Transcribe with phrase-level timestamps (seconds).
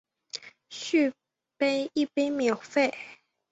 [0.71, 1.13] 续
[1.57, 2.91] 杯一杯免费